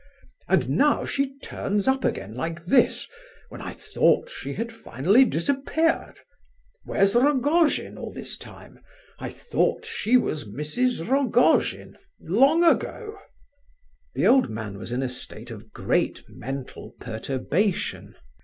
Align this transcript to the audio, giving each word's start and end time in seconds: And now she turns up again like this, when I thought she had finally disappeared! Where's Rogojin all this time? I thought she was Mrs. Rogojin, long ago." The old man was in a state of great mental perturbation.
And 0.47 0.67
now 0.71 1.05
she 1.05 1.37
turns 1.41 1.87
up 1.87 2.03
again 2.03 2.33
like 2.33 2.65
this, 2.65 3.07
when 3.49 3.61
I 3.61 3.71
thought 3.73 4.31
she 4.31 4.53
had 4.55 4.71
finally 4.73 5.25
disappeared! 5.25 6.19
Where's 6.85 7.13
Rogojin 7.13 7.99
all 7.99 8.11
this 8.11 8.35
time? 8.35 8.79
I 9.19 9.29
thought 9.29 9.85
she 9.85 10.17
was 10.17 10.43
Mrs. 10.45 11.07
Rogojin, 11.07 11.99
long 12.19 12.63
ago." 12.63 13.15
The 14.15 14.25
old 14.25 14.49
man 14.49 14.79
was 14.79 14.91
in 14.91 15.03
a 15.03 15.07
state 15.07 15.51
of 15.51 15.71
great 15.71 16.23
mental 16.27 16.95
perturbation. 16.99 18.15